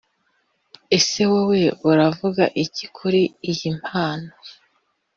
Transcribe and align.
Ese 0.97 1.21
wowe 1.31 1.61
uravuga 1.89 2.43
iki 2.63 2.85
kuri 2.97 3.21
iyi 3.51 3.69
mpano 3.79 4.31